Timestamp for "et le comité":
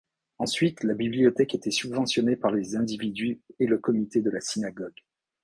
3.59-4.19